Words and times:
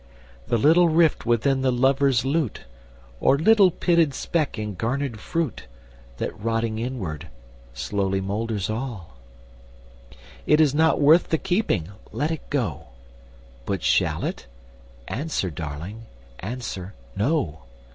'The 0.47 0.57
little 0.57 0.89
rift 0.89 1.27
within 1.27 1.61
the 1.61 1.71
lover's 1.71 2.25
lute 2.25 2.61
Or 3.19 3.37
little 3.37 3.69
pitted 3.69 4.15
speck 4.15 4.57
in 4.57 4.73
garnered 4.73 5.19
fruit, 5.19 5.67
That 6.17 6.35
rotting 6.39 6.79
inward 6.79 7.27
slowly 7.75 8.19
moulders 8.19 8.67
all. 8.67 9.17
'It 10.47 10.59
is 10.59 10.73
not 10.73 10.99
worth 10.99 11.29
the 11.29 11.37
keeping: 11.37 11.89
let 12.11 12.31
it 12.31 12.41
go: 12.49 12.85
But 13.67 13.83
shall 13.83 14.25
it? 14.25 14.47
answer, 15.07 15.51
darling, 15.51 16.07
answer, 16.41 16.95
no. 17.15 17.59